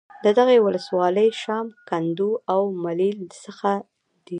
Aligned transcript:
د 0.23 0.25
دغې 0.37 0.57
ولسوالۍ 0.65 1.29
شام، 1.41 1.67
کندو 1.89 2.31
او 2.53 2.61
ملیل 2.83 3.19
څخه 3.43 3.71
د 3.83 3.83